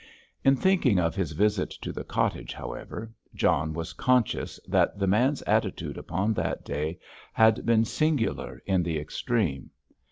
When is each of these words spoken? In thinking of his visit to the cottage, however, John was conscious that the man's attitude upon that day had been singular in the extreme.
In 0.43 0.55
thinking 0.55 0.97
of 0.97 1.13
his 1.13 1.33
visit 1.33 1.69
to 1.69 1.91
the 1.93 2.03
cottage, 2.03 2.53
however, 2.55 3.13
John 3.35 3.71
was 3.71 3.93
conscious 3.93 4.59
that 4.67 4.97
the 4.97 5.05
man's 5.05 5.43
attitude 5.43 5.95
upon 5.95 6.33
that 6.33 6.65
day 6.65 6.97
had 7.33 7.67
been 7.67 7.85
singular 7.85 8.63
in 8.65 8.81
the 8.81 8.97
extreme. 8.97 9.69